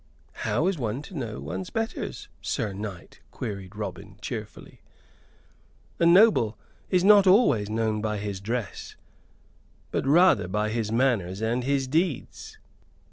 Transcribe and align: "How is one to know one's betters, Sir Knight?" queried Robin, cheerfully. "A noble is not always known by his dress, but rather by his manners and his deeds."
"How 0.47 0.65
is 0.65 0.79
one 0.79 1.03
to 1.03 1.13
know 1.15 1.39
one's 1.39 1.69
betters, 1.69 2.27
Sir 2.41 2.73
Knight?" 2.73 3.19
queried 3.29 3.75
Robin, 3.75 4.17
cheerfully. 4.19 4.81
"A 5.99 6.07
noble 6.07 6.57
is 6.89 7.03
not 7.03 7.27
always 7.27 7.69
known 7.69 8.01
by 8.01 8.17
his 8.17 8.39
dress, 8.41 8.95
but 9.91 10.07
rather 10.07 10.47
by 10.47 10.69
his 10.71 10.91
manners 10.91 11.39
and 11.39 11.63
his 11.63 11.87
deeds." 11.87 12.57